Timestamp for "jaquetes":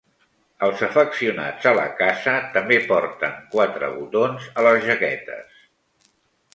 4.93-5.67